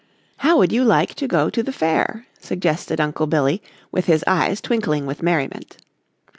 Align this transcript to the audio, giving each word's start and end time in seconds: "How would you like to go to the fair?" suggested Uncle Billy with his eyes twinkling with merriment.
"How 0.37 0.57
would 0.57 0.71
you 0.71 0.83
like 0.83 1.13
to 1.13 1.27
go 1.27 1.51
to 1.51 1.61
the 1.61 1.71
fair?" 1.71 2.25
suggested 2.39 2.99
Uncle 2.99 3.27
Billy 3.27 3.61
with 3.91 4.05
his 4.05 4.23
eyes 4.25 4.59
twinkling 4.59 5.05
with 5.05 5.21
merriment. 5.21 5.77